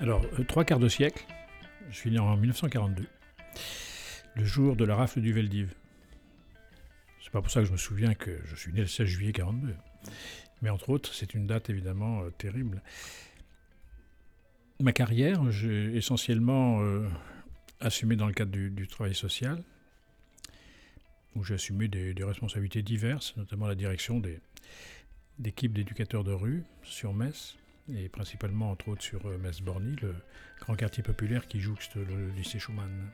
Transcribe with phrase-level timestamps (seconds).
[0.00, 1.26] Alors, euh, trois quarts de siècle,
[1.90, 3.04] je suis né en 1942,
[4.36, 5.74] le jour de la rafle du Veldiv.
[7.20, 9.32] C'est pas pour ça que je me souviens que je suis né le 16 juillet
[9.32, 9.74] 42.
[10.62, 12.80] Mais entre autres, c'est une date évidemment euh, terrible.
[14.78, 17.08] Ma carrière, j'ai essentiellement euh,
[17.80, 19.64] assumé dans le cadre du, travail social,
[21.34, 24.22] où j'ai assumé des, responsabilités diverses, notamment la direction
[25.40, 27.56] d'équipes d'éducateurs de rue sur Metz,
[27.94, 30.14] et principalement entre autres sur euh, Metz-Borny, le
[30.60, 33.10] grand quartier populaire qui jouxte le lycée Schumann.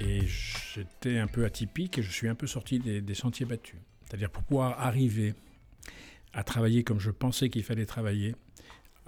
[0.00, 3.78] Et j'étais un peu atypique et je suis un peu sorti des, sentiers battus.
[4.10, 5.34] C'est-à-dire pour pouvoir arriver
[6.32, 8.34] à travailler comme je pensais qu'il fallait travailler,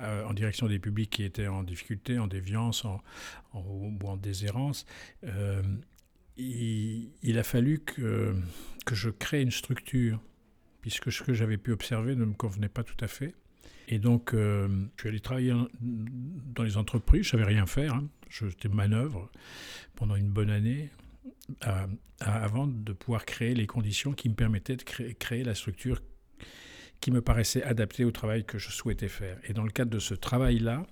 [0.01, 3.03] euh, en direction des publics qui étaient en difficulté, en déviance en,
[3.55, 4.87] ou en déshérence,
[5.25, 5.63] euh,
[6.37, 8.35] il, a fallu que,
[8.87, 10.21] que je crée une structure,
[10.81, 13.35] puisque ce que j'avais pu observer ne me convenait pas tout à fait.
[13.89, 18.09] Et donc, euh, je suis allé travailler dans les entreprises, je savais rien faire, hein.
[18.31, 19.31] j'étais manœuvre
[19.97, 20.91] pendant une bonne année,
[22.21, 26.01] avant de pouvoir créer les conditions qui me permettaient de créer, la structure
[27.01, 29.39] qui me paraissait adaptée au travail que je souhaitais faire.
[29.45, 30.87] Et dans le cadre de ce travail-là,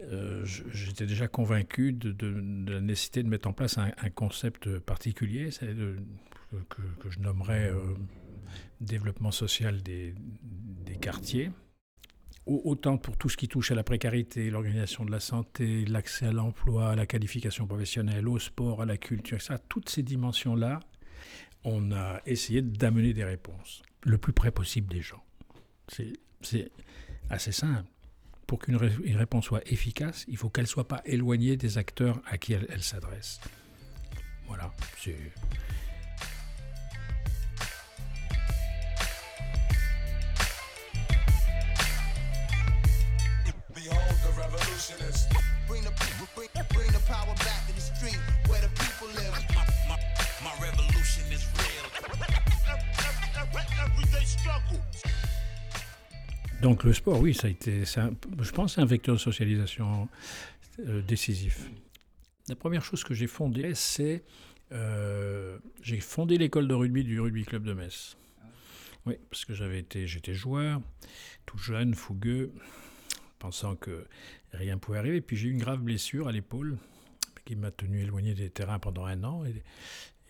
[0.00, 5.50] euh, j'étais déjà convaincu de, la nécessité de mettre en place un, concept particulier,
[6.68, 7.94] que, je nommerais euh,
[8.80, 10.14] développement social des
[11.00, 11.50] quartiers
[12.46, 16.32] autant pour tout ce qui touche à la précarité, l'organisation de la santé, l'accès à
[16.32, 20.80] l'emploi, à la qualification professionnelle, au sport, à la culture, ça, toutes ces dimensions-là,
[21.64, 25.22] on a essayé d'amener des réponses le plus près possible des gens.
[25.88, 26.72] C'est
[27.30, 27.88] assez simple.
[28.46, 32.36] Pour qu'une réponse soit efficace, il faut qu'elle ne soit pas éloignée des acteurs à
[32.38, 33.40] qui elle, s'adresse.
[34.46, 34.70] Voilà,
[56.62, 60.08] Donc le sport, oui, ça a été, je pense, un vecteur de socialisation
[60.78, 61.68] euh, décisif.
[62.48, 64.22] La première chose que j'ai fondée, c'est
[64.70, 68.16] euh, j'ai fondé l'école de rugby du rugby club de Metz.
[69.06, 70.80] Oui, parce que j'avais été, j'étais joueur,
[71.46, 72.52] tout jeune, fougueux,
[73.40, 74.06] pensant que
[74.52, 75.20] rien pouvait arriver.
[75.20, 76.78] Puis j'ai eu une grave blessure à l'épaule
[77.44, 79.42] qui m'a tenu éloigné des terrains pendant un an.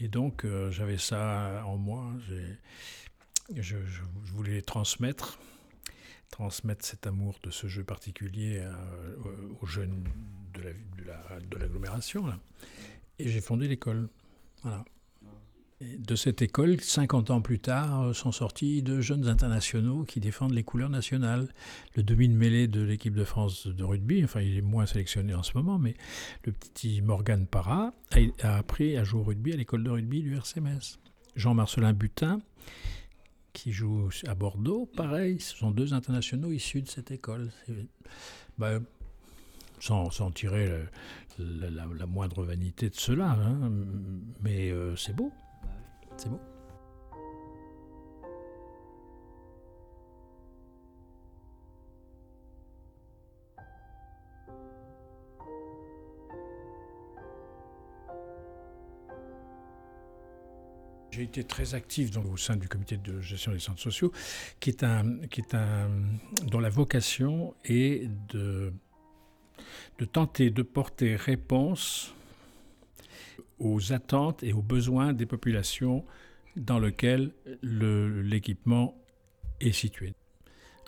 [0.00, 2.10] Et, donc euh, j'avais ça en moi.
[2.26, 3.76] Je, je,
[4.32, 5.38] voulais transmettre
[6.32, 9.16] transmettre cet amour de ce jeu particulier euh,
[9.60, 10.02] aux jeunes
[10.54, 12.24] de l'agglomération.
[13.20, 14.08] Et j'ai fondé l'école.
[15.80, 20.54] De cette école, 50 ans plus tard, euh, sont sortis deux jeunes internationaux qui défendent
[20.54, 21.48] les couleurs nationales.
[21.96, 25.56] Le demi de l'équipe de France de rugby, enfin il est moins sélectionné en ce
[25.56, 25.94] moment, mais
[26.44, 27.92] le petit Morgan Parra
[28.42, 30.98] a, appris à jouer au rugby à l'école de rugby du RCMS.
[31.34, 32.40] Jean-Marcelin Butin,
[33.52, 37.50] qui joue à Bordeaux, pareil, ce sont deux internationaux issus de cette école.
[38.58, 38.78] Bah,
[39.80, 40.70] sans, sans, tirer
[41.38, 43.70] la, moindre vanité de cela, hein,
[44.40, 45.32] mais euh, c'est beau.
[46.16, 46.40] C'est beau.
[61.32, 64.12] Été très actif au sein du comité de gestion des centres sociaux,
[64.60, 65.88] qui est un, qui est un,
[66.46, 68.72] dont la vocation est de,
[69.98, 72.14] de tenter de porter réponse
[73.58, 76.04] aux attentes et aux besoins des populations
[76.56, 78.94] dans lesquelles l'équipement
[79.60, 80.12] est situé.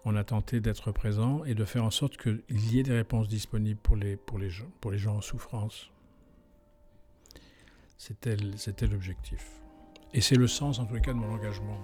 [0.05, 3.29] On a tenté d'être présent et de faire en sorte qu'il y ait des réponses
[3.29, 5.91] disponibles pour les, pour les, gens, pour les gens en souffrance.
[7.97, 9.64] C'était l'objectif.
[10.15, 11.77] Et c'est le sens, en tous cas, de mon engagement.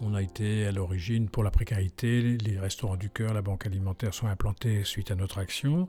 [0.00, 2.38] On a été à l'origine pour la précarité.
[2.38, 5.88] Les restaurants du cœur, la banque alimentaire sont implantés suite à notre action.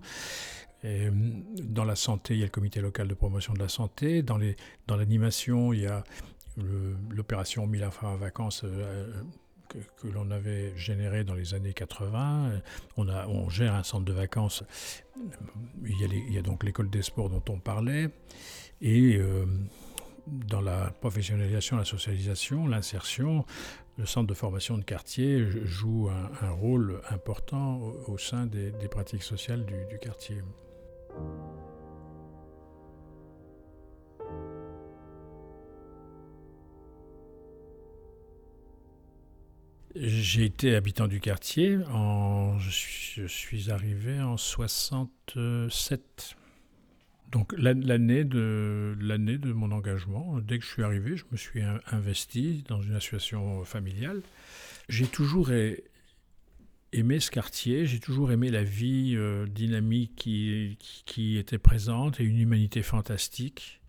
[0.84, 4.22] dans la santé, il y a le comité local de promotion de la santé.
[4.22, 4.38] Dans,
[4.90, 6.04] l'animation, il y a
[7.10, 9.24] l'opération 1000 enfants en vacances euh,
[9.70, 12.62] que, l'on avait généré dans les années 80.
[12.98, 14.64] On, a, on gère un centre de vacances.
[15.86, 18.10] Il y a, donc l'école des sports dont on parlait.
[18.82, 19.46] Et euh,
[20.28, 23.46] dans la professionnalisation, la socialisation, l'insertion,
[23.98, 26.10] le centre de formation de quartier joue
[26.42, 30.42] un, rôle important au, sein des, pratiques sociales du quartier.
[39.96, 41.78] J'ai été habitant du quartier.
[41.78, 46.36] Je, suis, arrivé en 67.
[47.32, 51.62] Donc l'année de l'année de mon engagement, dès que je suis arrivé, je me suis
[51.92, 54.22] investi dans une association familiale.
[54.90, 55.52] J'ai toujours
[56.92, 62.40] aimé ce quartier, j'ai toujours aimé la vie euh, dynamique qui, était présente et une
[62.40, 63.82] humanité fantastique.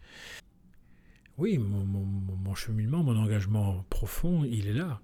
[1.36, 5.00] Oui, mon cheminement, mon engagement profond, il est là.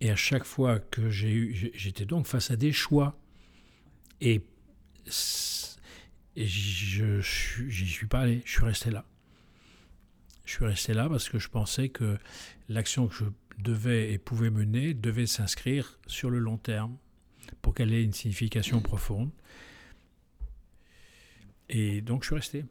[0.00, 3.18] Et à chaque fois que j'ai eu, j'étais donc face à des choix.
[4.20, 4.42] Et,
[5.06, 9.04] je j'y suis pas allé, je suis resté là.
[10.44, 12.18] Je suis resté là parce que je pensais que
[12.68, 13.24] l'action que je
[13.58, 16.96] devais et pouvais mener devait s'inscrire sur le long terme
[17.62, 19.30] pour qu'elle ait une signification profonde.
[21.68, 22.64] Et donc je suis resté.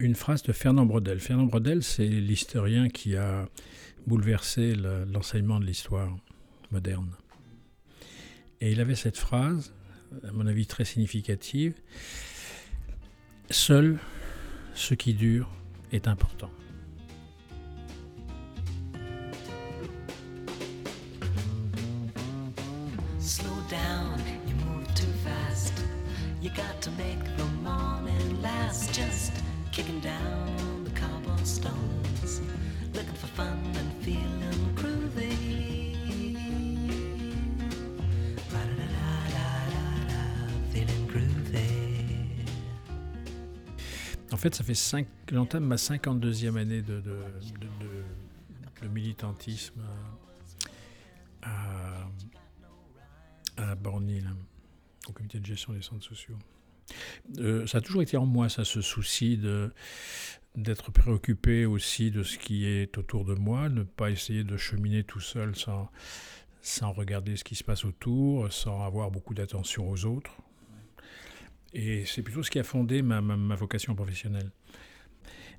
[0.00, 1.20] Une phrase de Fernand Brodel.
[1.20, 3.48] Fernand Brodel, c'est l'historien qui a
[4.06, 6.16] bouleversé l'enseignement de l'histoire
[6.70, 7.10] moderne.
[8.60, 9.72] Et il avait cette phrase,
[10.26, 11.74] à mon avis très significative,
[13.50, 13.98] Seul
[14.74, 15.48] ce qui dure
[15.90, 16.50] est important.
[23.18, 25.72] Slow down, you move too fast.
[26.40, 28.94] You got to make the morning last.
[28.94, 29.32] Just
[29.72, 32.40] kicking down the cobblestones,
[32.94, 34.37] looking for fun and feeling
[44.32, 44.74] En fait, ça fait
[45.32, 47.02] j'entame ma 52e année de,
[48.92, 49.80] militantisme
[51.42, 52.06] à,
[53.56, 54.22] à Borny,
[55.08, 56.36] au comité de gestion des centres sociaux.
[57.38, 59.40] Euh, ça a toujours été en moi, ça, ce souci
[60.54, 65.04] d'être préoccupé aussi de ce qui est autour de moi, ne pas essayer de cheminer
[65.04, 65.90] tout seul sans,
[66.60, 70.32] sans regarder ce qui se passe autour, sans avoir beaucoup d'attention aux autres.
[71.74, 73.20] Et c'est plutôt ce qui a fondé ma,
[73.54, 74.50] vocation professionnelle.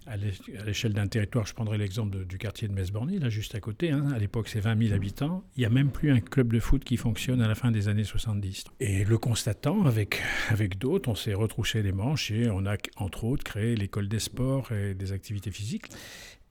[0.07, 3.91] À l'échelle d'un territoire, je prendrai l'exemple du quartier de Metz-Borny, là juste à côté.
[3.91, 4.11] Hein.
[4.11, 5.43] À l'époque, c'est 20 000 habitants.
[5.55, 7.89] Il n'y a même plus un club de foot qui fonctionne à la fin des
[7.89, 8.63] années 70.
[8.79, 13.25] Et le constatant, avec, avec d'autres, on s'est retrouché les manches et on a, entre
[13.25, 15.89] autres, créé l'école des sports et des activités physiques.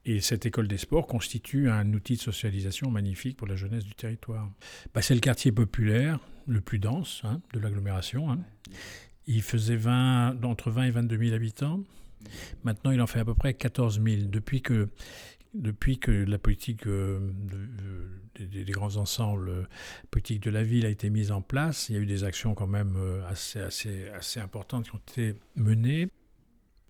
[0.05, 3.93] Et cette école des sports constitue un outil de socialisation magnifique pour la jeunesse du
[3.93, 4.49] territoire.
[4.93, 8.31] Bah, c'est le quartier populaire le plus dense hein, de l'agglomération.
[8.31, 8.39] Hein.
[9.31, 11.83] Il faisait 20, entre 20 et 22 000 habitants.
[12.63, 14.23] Maintenant, il en fait à peu près 14 000.
[14.25, 14.89] Depuis que,
[15.53, 17.19] depuis que la politique euh,
[18.39, 19.63] des, grands ensembles euh,
[20.09, 22.55] politiques de la ville a été mise en place, il y a eu des actions
[22.55, 26.07] quand même euh, assez, assez, assez importantes qui ont été menées.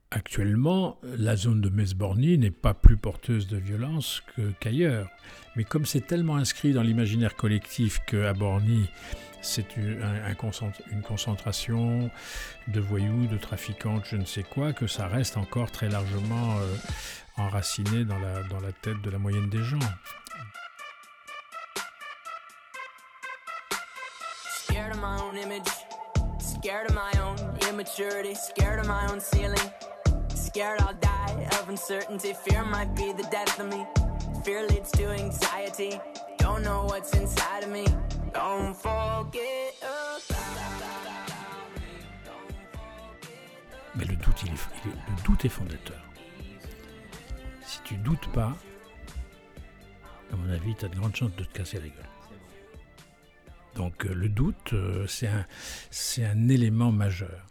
[0.10, 4.24] Actuellement, la zone de Metz-Borny n'est pas plus porteuse de violence
[4.62, 5.08] qu'ailleurs.
[5.55, 8.89] Mais comme c'est tellement inscrit dans l'imaginaire collectif qu'à Borny,
[9.41, 12.10] c'est une concentration
[12.67, 16.75] de voyous, de trafiquants, je ne sais quoi, que ça reste encore très largement euh,
[17.38, 19.79] enraciné dans la, dans la tête de la moyenne des gens.
[24.65, 25.67] Scared of my own image,
[26.39, 27.38] scared of my own
[27.69, 29.58] immaturity, scared of my own ceiling,
[30.36, 33.86] scared I'll die of uncertainty, fear might be the death of me,
[34.43, 36.00] fear leads to anxiety,
[36.38, 37.86] don't know what's inside of me.
[43.95, 46.01] Mais le doute, il est, le doute est fondateur.
[47.65, 48.55] Si tu doutes pas,
[50.31, 52.09] à mon avis, tu as de grandes chances de te casser la gueule.
[53.75, 55.45] Donc euh, le doute, euh, c'est un,
[56.24, 57.48] un élément majeur.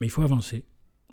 [0.00, 0.64] Mais il faut avancer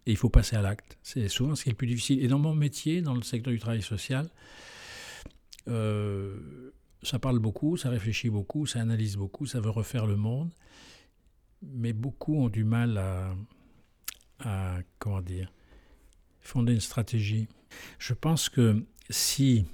[0.05, 0.97] et il faut passer à l'acte.
[1.03, 2.23] C'est souvent ce qui est le plus difficile.
[2.23, 4.29] Et dans mon métier, dans le secteur du travail social,
[5.67, 6.71] euh,
[7.03, 10.53] ça parle beaucoup, ça réfléchit beaucoup, ça analyse beaucoup, ça veut refaire le monde,
[11.61, 12.97] mais beaucoup ont du mal
[14.39, 15.51] à, comment dire,
[16.41, 17.47] fonder une stratégie.
[17.99, 19.65] Je pense que si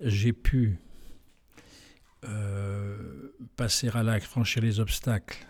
[0.00, 0.78] j'ai pu
[2.24, 5.46] euh, passer à l'acte, franchir les obstacles,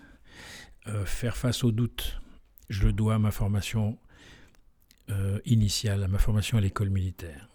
[0.89, 2.21] euh, faire face aux doutes,
[2.69, 3.99] je le dois à ma formation
[5.11, 7.49] euh, initiale, à ma formation à l'école militaire.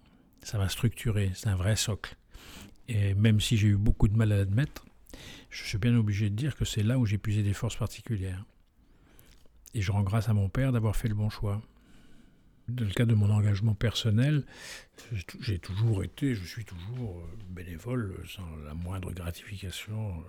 [0.43, 2.15] Ça m'a structuré, c'est un vrai socle.
[2.87, 4.85] Et même si j'ai eu beaucoup de mal à l'admettre,
[5.49, 8.45] je suis bien obligé de dire que c'est là où j'ai puisé des forces particulières.
[9.73, 11.61] Et je rends grâce à mon père d'avoir fait le bon choix.
[12.67, 14.45] Dans le cas de mon engagement personnel,
[15.39, 20.23] j'ai toujours été, je suis toujours euh, bénévole sans la moindre gratification.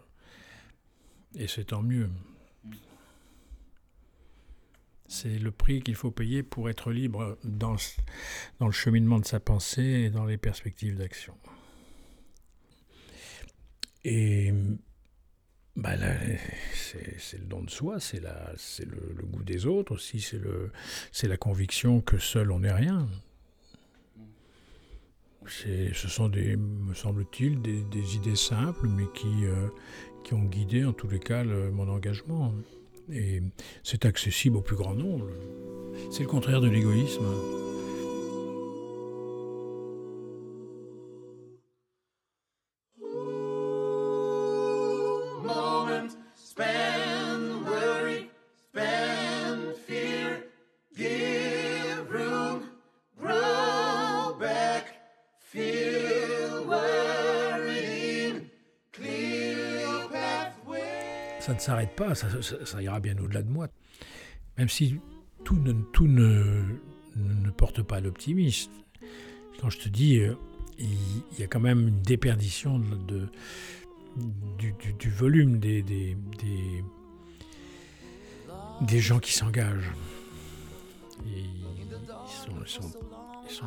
[1.34, 2.08] Et c'est tant mieux.
[5.08, 7.76] C'est le prix qu'il faut payer pour être libre dans
[8.60, 11.34] le cheminement de sa pensée et dans les perspectives d'action.
[14.04, 14.52] Et
[15.76, 15.92] bah
[16.74, 20.26] c'est le don de soi, c'est le, le, goût des autres aussi,
[21.12, 23.08] c'est la conviction que seul on n'est rien.
[25.46, 29.68] Ce sont des, me semble-t-il, des, idées simples, mais qui, euh,
[30.24, 32.52] qui ont guidé en tous les cas mon engagement.
[33.10, 33.42] Et
[33.82, 35.26] c'est accessible au plus grand nombre.
[36.10, 37.24] C'est le contraire de l'égoïsme.
[61.48, 63.68] Ça ne s'arrête pas, ça, ira bien au-delà de moi.
[64.58, 65.00] Même si
[65.44, 68.70] tout ne, porte pas à l'optimisme.
[69.58, 70.34] Quand je te dis, euh,
[70.78, 72.78] il, y a quand même une déperdition
[74.58, 76.16] du, volume des,
[79.00, 79.92] gens qui s'engagent.
[81.24, 81.46] Ils
[83.46, 83.64] ils sont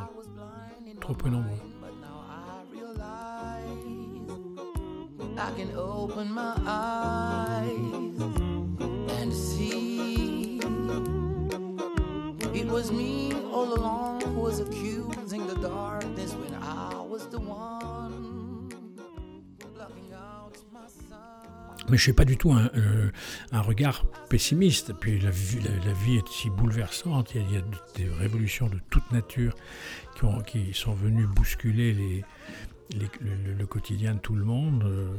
[1.00, 1.58] trop peu nombreux.
[5.42, 8.16] I can open my eyes
[9.18, 10.60] and see
[12.54, 18.68] it was me all along who was accusing the darkness when I was the one
[19.74, 21.88] blocking out my sun.
[21.88, 23.10] Mais je n'ai pas du tout un, euh,
[23.50, 24.92] un, regard pessimiste.
[24.92, 27.34] Puis la la, la vie, est si bouleversante.
[27.34, 27.62] Il y, a,
[27.96, 29.56] des révolutions de toute nature
[30.46, 32.24] qui sont venues bousculer les,
[32.94, 34.84] le, quotidien de tout le monde.
[34.84, 35.16] Euh,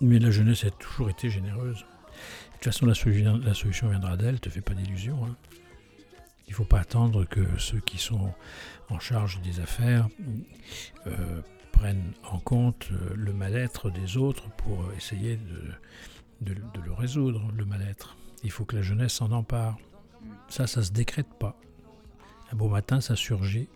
[0.00, 1.78] mais la jeunesse a toujours été généreuse.
[1.78, 2.94] De toute façon, la,
[3.54, 5.24] solution, viendra d'elle, te fais pas d'illusions.
[5.24, 5.36] Hein.
[6.46, 8.32] Il ne faut pas attendre que ceux qui sont
[8.88, 10.08] en charge des affaires
[11.06, 11.42] euh,
[11.72, 15.36] prennent en compte euh, le mal-être des autres pour essayer
[16.40, 18.16] de, le résoudre, le mal-être.
[18.44, 19.76] Il faut que la jeunesse s'en empare.
[20.48, 21.56] Ça, ça ne se décrète pas.
[22.50, 23.68] Un beau matin, ça surgit.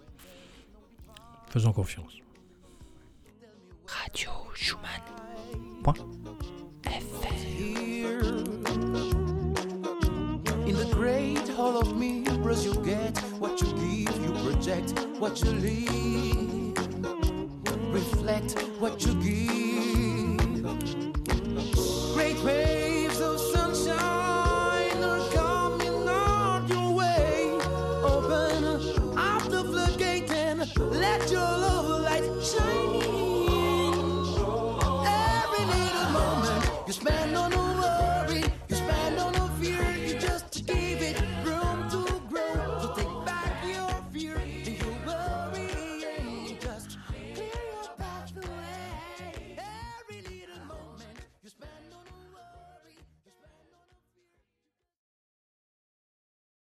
[1.49, 2.22] Faisons confiance.
[4.01, 5.03] Radio Schumann.
[10.67, 15.51] In the great hall of mirrors, you get what you give, you project what you
[15.51, 16.79] leave,
[17.93, 20.63] reflect what you give.
[22.15, 27.59] Great waves of sunshine are coming on your way.
[28.05, 28.65] Open
[29.19, 30.61] up the floodgate and
[30.93, 32.92] let your love light shine.